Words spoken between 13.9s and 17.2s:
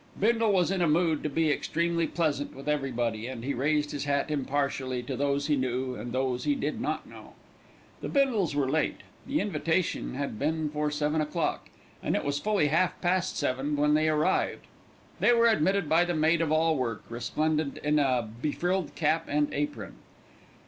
they arrived. They were admitted by the maid of all work,